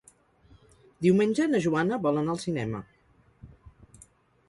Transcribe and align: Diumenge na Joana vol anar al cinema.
Diumenge 1.07 1.47
na 1.51 1.63
Joana 1.67 2.01
vol 2.07 2.19
anar 2.25 2.37
al 2.37 2.43
cinema. 2.49 2.83